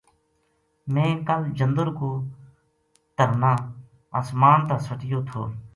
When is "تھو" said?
5.31-5.43